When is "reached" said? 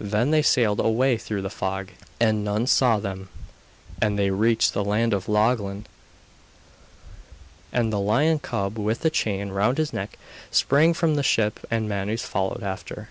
4.30-4.74